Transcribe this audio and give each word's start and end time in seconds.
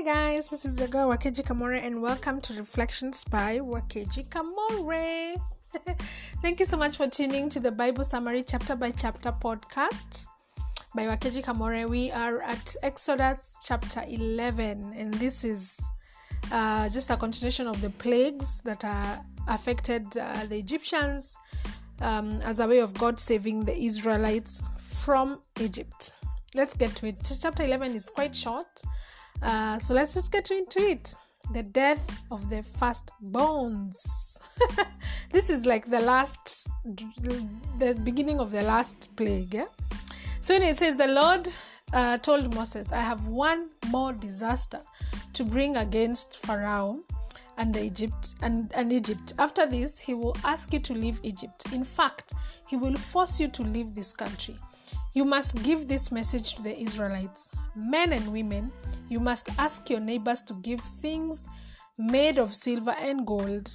Hi 0.00 0.06
guys, 0.06 0.48
this 0.48 0.64
is 0.64 0.80
your 0.80 0.88
girl 0.88 1.10
Wakeji 1.10 1.42
Kamore 1.42 1.78
and 1.78 2.00
welcome 2.00 2.40
to 2.40 2.54
Reflections 2.54 3.22
by 3.22 3.58
Wakeji 3.58 4.30
Kamore. 4.30 5.36
Thank 6.40 6.58
you 6.58 6.64
so 6.64 6.78
much 6.78 6.96
for 6.96 7.06
tuning 7.06 7.50
to 7.50 7.60
the 7.60 7.70
Bible 7.70 8.02
Summary 8.02 8.42
Chapter 8.42 8.76
by 8.76 8.92
Chapter 8.92 9.30
podcast 9.30 10.26
by 10.94 11.02
Wakeji 11.02 11.42
Kamore. 11.42 11.86
We 11.86 12.10
are 12.12 12.40
at 12.40 12.74
Exodus 12.82 13.58
chapter 13.68 14.02
11 14.08 14.94
and 14.96 15.12
this 15.12 15.44
is 15.44 15.78
uh, 16.50 16.88
just 16.88 17.10
a 17.10 17.16
continuation 17.18 17.66
of 17.66 17.78
the 17.82 17.90
plagues 17.90 18.62
that 18.62 18.82
uh, 18.82 19.18
affected 19.48 20.16
uh, 20.16 20.46
the 20.46 20.56
Egyptians 20.56 21.36
um, 22.00 22.40
as 22.40 22.60
a 22.60 22.66
way 22.66 22.78
of 22.78 22.94
God 22.94 23.20
saving 23.20 23.66
the 23.66 23.76
Israelites 23.76 24.62
from 24.78 25.42
Egypt. 25.60 26.14
Let's 26.54 26.72
get 26.72 26.96
to 26.96 27.08
it. 27.08 27.38
Chapter 27.38 27.64
11 27.64 27.94
is 27.94 28.08
quite 28.08 28.34
short. 28.34 28.82
Uh, 29.42 29.78
so 29.78 29.94
let's 29.94 30.14
just 30.14 30.32
get 30.32 30.50
into 30.50 30.80
it. 30.80 31.14
The 31.52 31.62
death 31.62 32.22
of 32.30 32.48
the 32.48 32.56
firstborns. 32.56 34.38
this 35.32 35.50
is 35.50 35.66
like 35.66 35.88
the 35.90 36.00
last, 36.00 36.68
the 36.84 37.98
beginning 38.04 38.38
of 38.40 38.50
the 38.50 38.62
last 38.62 39.16
plague. 39.16 39.54
Yeah? 39.54 39.66
So 40.40 40.54
it 40.54 40.76
says, 40.76 40.96
The 40.96 41.08
Lord 41.08 41.48
uh, 41.92 42.18
told 42.18 42.54
Moses, 42.54 42.92
I 42.92 43.00
have 43.00 43.28
one 43.28 43.70
more 43.88 44.12
disaster 44.12 44.80
to 45.32 45.44
bring 45.44 45.76
against 45.76 46.44
Pharaoh 46.44 47.00
and 47.58 47.76
Egypt 47.76 48.34
and, 48.42 48.72
and 48.74 48.92
Egypt. 48.92 49.34
After 49.38 49.66
this, 49.66 49.98
he 49.98 50.14
will 50.14 50.36
ask 50.44 50.72
you 50.72 50.78
to 50.80 50.94
leave 50.94 51.20
Egypt. 51.22 51.66
In 51.72 51.84
fact, 51.84 52.32
he 52.68 52.76
will 52.76 52.96
force 52.96 53.38
you 53.40 53.48
to 53.48 53.62
leave 53.62 53.94
this 53.94 54.12
country. 54.12 54.56
You 55.14 55.24
must 55.24 55.62
give 55.62 55.88
this 55.88 56.12
message 56.12 56.54
to 56.54 56.62
the 56.62 56.78
Israelites. 56.78 57.50
Men 57.74 58.12
and 58.12 58.32
women, 58.32 58.72
you 59.08 59.20
must 59.20 59.48
ask 59.58 59.90
your 59.90 60.00
neighbors 60.00 60.42
to 60.42 60.54
give 60.54 60.80
things 60.80 61.48
made 61.98 62.38
of 62.38 62.54
silver 62.54 62.92
and 62.92 63.26
gold 63.26 63.70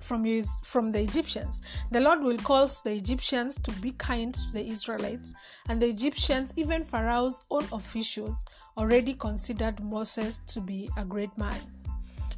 from, 0.00 0.24
you, 0.24 0.42
from 0.64 0.90
the 0.90 1.00
Egyptians. 1.00 1.84
The 1.90 2.00
Lord 2.00 2.22
will 2.22 2.38
cause 2.38 2.82
the 2.82 2.92
Egyptians 2.92 3.58
to 3.58 3.70
be 3.72 3.92
kind 3.92 4.34
to 4.34 4.52
the 4.52 4.66
Israelites, 4.66 5.34
and 5.68 5.80
the 5.80 5.88
Egyptians, 5.88 6.52
even 6.56 6.82
Pharaoh's 6.82 7.42
own 7.50 7.66
officials, 7.72 8.44
already 8.76 9.14
considered 9.14 9.82
Moses 9.84 10.38
to 10.48 10.60
be 10.60 10.90
a 10.96 11.04
great 11.04 11.36
man. 11.36 11.60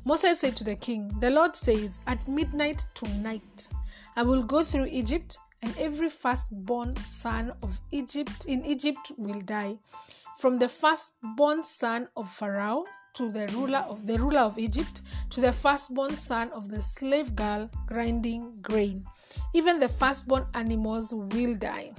Moses 0.04 0.40
said 0.40 0.56
to 0.56 0.64
the 0.64 0.76
king, 0.76 1.14
The 1.20 1.30
Lord 1.30 1.54
says, 1.54 2.00
At 2.06 2.26
midnight 2.26 2.86
tonight, 2.94 3.70
I 4.16 4.22
will 4.22 4.42
go 4.42 4.64
through 4.64 4.86
Egypt 4.86 5.36
and 5.62 5.76
every 5.78 6.08
firstborn 6.08 6.94
son 6.96 7.52
of 7.62 7.80
Egypt 7.90 8.46
in 8.46 8.64
Egypt 8.64 9.12
will 9.16 9.40
die, 9.40 9.78
from 10.38 10.58
the 10.58 10.68
firstborn 10.68 11.62
son 11.62 12.08
of 12.16 12.28
Pharaoh 12.28 12.84
to 13.14 13.30
the 13.30 13.48
ruler 13.48 13.84
of 13.88 14.06
the 14.06 14.18
ruler 14.18 14.40
of 14.40 14.58
Egypt 14.58 15.02
to 15.30 15.40
the 15.40 15.52
firstborn 15.52 16.14
son 16.16 16.50
of 16.52 16.68
the 16.68 16.80
slave 16.80 17.34
girl 17.34 17.68
grinding 17.86 18.56
grain. 18.62 19.04
Even 19.54 19.80
the 19.80 19.88
firstborn 19.88 20.46
animals 20.54 21.12
will 21.14 21.54
die. 21.54 21.92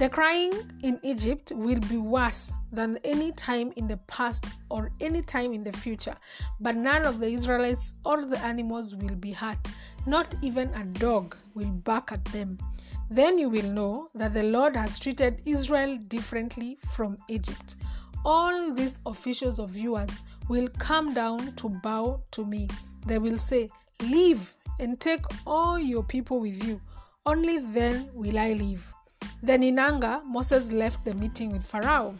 The 0.00 0.08
crying 0.08 0.54
in 0.82 0.98
Egypt 1.02 1.52
will 1.54 1.78
be 1.80 1.98
worse 1.98 2.54
than 2.72 2.96
any 3.04 3.32
time 3.32 3.70
in 3.76 3.86
the 3.86 3.98
past 3.98 4.46
or 4.70 4.90
any 4.98 5.20
time 5.20 5.52
in 5.52 5.62
the 5.62 5.72
future, 5.72 6.16
but 6.58 6.74
none 6.74 7.04
of 7.04 7.18
the 7.18 7.26
Israelites 7.26 7.92
or 8.06 8.24
the 8.24 8.38
animals 8.38 8.96
will 8.96 9.14
be 9.14 9.32
hurt. 9.32 9.70
Not 10.06 10.34
even 10.40 10.72
a 10.72 10.86
dog 10.86 11.36
will 11.52 11.68
bark 11.68 12.12
at 12.12 12.24
them. 12.36 12.56
Then 13.10 13.38
you 13.38 13.50
will 13.50 13.70
know 13.70 14.08
that 14.14 14.32
the 14.32 14.42
Lord 14.42 14.74
has 14.74 14.98
treated 14.98 15.42
Israel 15.44 15.98
differently 16.08 16.78
from 16.92 17.18
Egypt. 17.28 17.76
All 18.24 18.72
these 18.72 19.00
officials 19.04 19.60
of 19.60 19.76
yours 19.76 20.22
will 20.48 20.68
come 20.78 21.12
down 21.12 21.52
to 21.56 21.68
bow 21.68 22.22
to 22.30 22.46
me. 22.46 22.68
They 23.04 23.18
will 23.18 23.38
say, 23.38 23.68
Leave 24.04 24.56
and 24.78 24.98
take 24.98 25.26
all 25.46 25.78
your 25.78 26.04
people 26.04 26.40
with 26.40 26.66
you. 26.66 26.80
Only 27.26 27.58
then 27.58 28.08
will 28.14 28.38
I 28.38 28.54
leave. 28.54 28.90
Then 29.42 29.62
in 29.62 29.78
anger, 29.78 30.20
Moses 30.26 30.72
left 30.72 31.04
the 31.04 31.14
meeting 31.14 31.52
with 31.52 31.64
Pharaoh. 31.64 32.14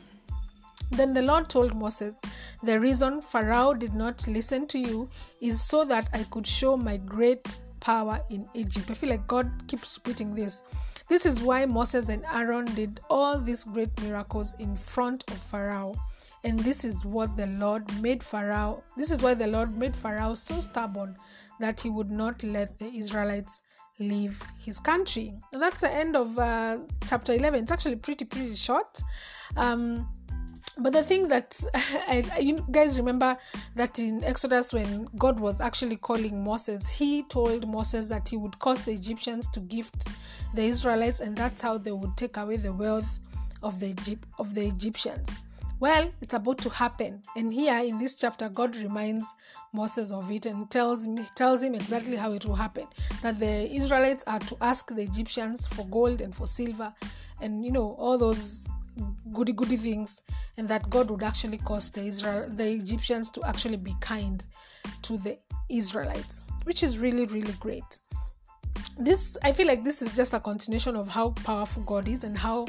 Then 0.91 1.15
the 1.15 1.23
Lord 1.23 1.49
told 1.49 1.75
Moses, 1.77 2.19
The 2.63 2.81
reason 2.81 3.23
Pharaoh 3.23 3.75
did 3.75 3.95
not 3.95 4.27
listen 4.27 4.67
to 4.69 4.79
you 4.79 5.09
is 5.41 5.61
so 5.61 5.85
that 5.85 6.09
I 6.13 6.25
could 6.25 6.47
show 6.47 6.77
my 6.77 6.97
great 6.97 7.47
power 7.81 8.21
in 8.31 8.49
Egypt. 8.55 8.91
I 8.91 8.95
feel 8.95 9.11
like 9.11 9.27
God 9.27 9.51
keeps 9.69 9.99
repeating 9.99 10.35
this. 10.35 10.63
This 11.09 11.27
is 11.27 11.43
why 11.43 11.67
Moses 11.67 12.09
and 12.09 12.25
Aaron 12.33 12.67
did 12.75 13.01
all 13.09 13.39
these 13.39 13.65
great 13.65 14.01
miracles 14.03 14.55
in 14.59 14.77
front 14.77 15.25
of 15.31 15.39
Pharaoh. 15.39 15.95
And 16.45 16.59
this 16.61 16.85
is 16.85 17.05
what 17.05 17.37
the 17.37 17.47
Lord 17.47 17.85
made 18.01 18.23
Pharaoh. 18.23 18.83
This 18.97 19.11
is 19.11 19.23
why 19.23 19.35
the 19.35 19.47
Lord 19.47 19.77
made 19.77 19.95
Pharaoh 19.95 20.35
so 20.35 20.59
stubborn 20.59 21.17
that 21.59 21.81
he 21.81 21.91
would 21.91 22.11
not 22.11 22.43
let 22.43 22.79
the 22.79 22.87
Israelites 22.87 23.61
leave 24.01 24.43
his 24.59 24.81
country. 24.81 25.35
That's 25.53 25.81
the 25.81 25.91
end 25.91 26.17
of 26.17 26.39
uh, 26.39 26.79
chapter 27.05 27.35
11. 27.35 27.63
It's 27.63 27.73
actually 27.73 27.97
pretty, 27.97 28.25
pretty 28.25 28.55
short. 28.55 29.03
Um, 29.57 30.09
but 30.79 30.93
the 30.93 31.03
thing 31.03 31.29
that 31.29 31.63
I, 31.75 32.25
you 32.41 32.65
guys 32.71 32.99
remember 32.99 33.37
that 33.77 33.99
in 33.99 34.25
Exodus, 34.25 34.73
when 34.73 35.09
God 35.19 35.39
was 35.39 35.61
actually 35.61 35.97
calling 35.97 36.43
Moses, 36.43 36.91
he 36.91 37.23
told 37.25 37.69
Moses 37.69 38.09
that 38.09 38.29
he 38.29 38.37
would 38.37 38.59
cause 38.59 38.87
the 38.87 38.93
Egyptians 38.93 39.49
to 39.51 39.61
gift 39.61 40.09
the 40.55 40.63
Israelites, 40.63 41.21
and 41.21 41.37
that's 41.37 41.61
how 41.61 41.77
they 41.77 41.93
would 41.93 42.17
take 42.17 42.37
away 42.39 42.57
the 42.57 42.73
wealth 42.73 43.19
of 43.63 43.79
the 43.79 44.17
of 44.39 44.55
the 44.55 44.67
Egyptians. 44.67 45.45
Well, 45.81 46.11
it's 46.21 46.35
about 46.35 46.59
to 46.59 46.69
happen, 46.69 47.23
and 47.37 47.51
here 47.51 47.79
in 47.79 47.97
this 47.97 48.15
chapter, 48.15 48.51
God 48.51 48.77
reminds 48.77 49.35
Moses 49.73 50.13
of 50.13 50.31
it 50.31 50.45
and 50.45 50.71
tells 50.71 51.09
tells 51.35 51.63
him 51.63 51.75
exactly 51.75 52.17
how 52.17 52.33
it 52.33 52.45
will 52.45 52.55
happen. 52.55 52.87
That 53.23 53.41
the 53.41 53.67
Israelites 53.75 54.23
are 54.27 54.41
to 54.41 54.57
ask 54.61 54.95
the 54.95 55.01
Egyptians 55.01 55.67
for 55.67 55.87
gold 55.87 56.21
and 56.21 56.35
for 56.35 56.47
silver, 56.47 56.93
and 57.41 57.65
you 57.65 57.73
know 57.73 57.97
all 57.99 58.19
those 58.19 58.67
goody 59.33 59.55
goody 59.55 59.79
things, 59.79 60.21
and 60.59 60.69
that 60.69 60.91
God 60.91 61.11
would 61.11 61.23
actually 61.23 61.57
cause 61.57 61.91
the 61.91 62.03
Israel 62.03 62.47
the 62.51 62.73
Egyptians 62.73 63.31
to 63.31 63.45
actually 63.45 63.79
be 63.79 63.97
kind 64.03 64.45
to 65.01 65.17
the 65.17 65.39
Israelites, 65.71 66.45
which 66.65 66.83
is 66.83 66.99
really 66.99 67.25
really 67.25 67.55
great. 67.55 68.01
This 68.99 69.39
I 69.43 69.53
feel 69.53 69.67
like 69.67 69.83
this 69.83 70.03
is 70.03 70.15
just 70.15 70.35
a 70.35 70.41
continuation 70.41 70.95
of 70.95 71.09
how 71.09 71.31
powerful 71.31 71.83
God 71.85 72.07
is 72.07 72.25
and 72.25 72.37
how 72.37 72.67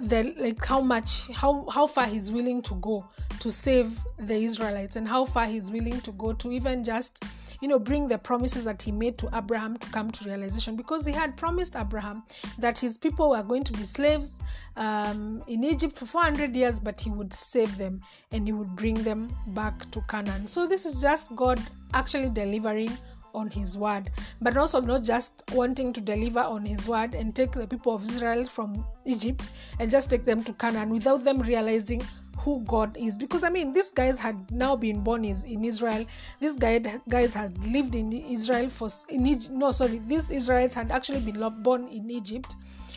the 0.00 0.34
like 0.38 0.64
how 0.64 0.80
much 0.80 1.28
how 1.32 1.66
how 1.70 1.86
far 1.86 2.06
he's 2.06 2.30
willing 2.30 2.62
to 2.62 2.74
go 2.76 3.06
to 3.40 3.50
save 3.50 3.98
the 4.18 4.34
israelites 4.34 4.96
and 4.96 5.06
how 5.06 5.24
far 5.24 5.46
he's 5.46 5.70
willing 5.70 6.00
to 6.00 6.12
go 6.12 6.32
to 6.32 6.52
even 6.52 6.82
just 6.82 7.24
you 7.60 7.68
know 7.68 7.78
bring 7.78 8.08
the 8.08 8.18
promises 8.18 8.64
that 8.64 8.82
he 8.82 8.90
made 8.90 9.16
to 9.18 9.28
abraham 9.34 9.76
to 9.78 9.88
come 9.90 10.10
to 10.10 10.28
realization. 10.28 10.76
Because 10.76 11.06
he 11.06 11.12
had 11.12 11.36
promised 11.36 11.76
abraham 11.76 12.22
that 12.58 12.78
his 12.78 12.96
people 12.96 13.30
were 13.30 13.42
going 13.42 13.64
to 13.64 13.72
be 13.72 13.84
slaves 13.84 14.40
um, 14.76 15.42
in 15.46 15.64
egypt 15.64 15.98
for 15.98 16.06
400 16.06 16.56
years 16.56 16.78
but 16.78 17.00
he 17.00 17.10
would 17.10 17.32
save 17.32 17.76
them 17.78 18.00
and 18.32 18.46
he 18.46 18.52
would 18.52 18.74
bring 18.76 18.94
them 19.02 19.34
back 19.48 19.90
to 19.92 20.00
canaan. 20.08 20.46
So 20.46 20.66
this 20.66 20.86
is 20.86 21.00
just 21.00 21.34
god 21.36 21.60
actually 21.94 22.30
delivering 22.30 22.90
on 23.34 23.48
his 23.48 23.76
word, 23.76 24.10
but 24.40 24.56
also 24.56 24.80
not 24.80 25.02
just 25.02 25.42
wanting 25.52 25.92
to 25.92 26.00
deliver 26.00 26.40
on 26.40 26.64
his 26.64 26.88
word 26.88 27.14
and 27.14 27.34
take 27.34 27.52
the 27.52 27.66
people 27.66 27.94
of 27.94 28.04
Israel 28.04 28.44
from 28.44 28.84
Egypt 29.04 29.48
and 29.78 29.90
just 29.90 30.10
take 30.10 30.24
them 30.24 30.42
to 30.44 30.52
Canaan 30.54 30.90
without 30.90 31.24
them 31.24 31.40
realizing 31.40 32.02
who 32.38 32.60
God 32.64 32.96
is. 32.96 33.16
Because 33.16 33.44
I 33.44 33.48
mean, 33.48 33.72
these 33.72 33.92
guys 33.92 34.18
had 34.18 34.50
now 34.50 34.76
been 34.76 35.02
born 35.02 35.24
is 35.24 35.44
in 35.44 35.64
Israel. 35.64 36.04
These 36.40 36.56
guy, 36.56 36.78
guys 37.08 37.34
had 37.34 37.56
lived 37.66 37.94
in 37.94 38.12
Israel 38.12 38.68
for 38.68 38.88
in. 39.08 39.38
No, 39.50 39.70
sorry, 39.70 39.98
these 40.06 40.30
Israelites 40.30 40.74
had 40.74 40.90
actually 40.90 41.20
been 41.20 41.38
born 41.62 41.88
in 41.88 42.10
Egypt 42.10 42.56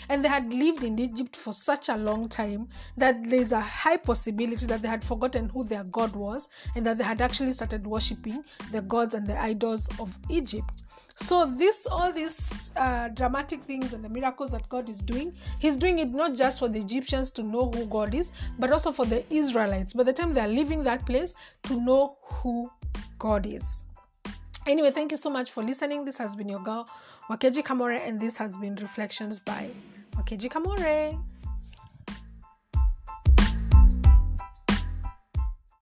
and 0.09 0.23
they 0.23 0.29
had 0.29 0.53
lived 0.53 0.83
in 0.83 0.99
Egypt 0.99 1.35
for 1.35 1.53
such 1.53 1.89
a 1.89 1.97
long 1.97 2.27
time 2.29 2.67
that 2.97 3.23
there's 3.29 3.51
a 3.51 3.61
high 3.61 3.97
possibility 3.97 4.65
that 4.65 4.81
they 4.81 4.87
had 4.87 5.03
forgotten 5.03 5.49
who 5.49 5.63
their 5.63 5.83
God 5.85 6.15
was 6.15 6.49
and 6.75 6.85
that 6.85 6.97
they 6.97 7.03
had 7.03 7.21
actually 7.21 7.51
started 7.51 7.85
worshipping 7.85 8.43
the 8.71 8.81
gods 8.81 9.13
and 9.13 9.25
the 9.25 9.39
idols 9.39 9.89
of 9.99 10.17
Egypt. 10.29 10.83
So 11.17 11.45
this 11.45 11.87
all 11.89 12.11
these 12.11 12.71
uh, 12.75 13.07
dramatic 13.07 13.61
things 13.63 13.93
and 13.93 14.03
the 14.03 14.09
miracles 14.09 14.51
that 14.51 14.67
God 14.67 14.89
is 14.89 14.99
doing, 14.99 15.33
He's 15.59 15.77
doing 15.77 15.99
it 15.99 16.09
not 16.09 16.35
just 16.35 16.59
for 16.59 16.67
the 16.67 16.79
Egyptians 16.79 17.31
to 17.31 17.43
know 17.43 17.71
who 17.73 17.85
God 17.85 18.13
is, 18.13 18.33
but 18.59 18.71
also 18.71 18.91
for 18.91 19.05
the 19.05 19.23
Israelites. 19.33 19.93
By 19.93 20.03
the 20.03 20.11
time 20.11 20.33
they 20.33 20.41
are 20.41 20.47
leaving 20.47 20.83
that 20.83 21.05
place, 21.05 21.33
to 21.63 21.79
know 21.79 22.17
who 22.21 22.69
God 23.17 23.45
is. 23.47 23.85
Anyway, 24.67 24.91
thank 24.91 25.11
you 25.11 25.17
so 25.17 25.29
much 25.29 25.51
for 25.51 25.63
listening. 25.63 26.03
This 26.03 26.17
has 26.17 26.35
been 26.35 26.49
your 26.49 26.59
girl 26.59 26.85
Wakeji 27.29 27.63
Kamore, 27.63 28.05
and 28.07 28.19
this 28.19 28.37
has 28.37 28.57
been 28.57 28.75
Reflections 28.75 29.39
by 29.39 29.69
Wakeji 30.17 30.49
Kamore. 30.49 31.17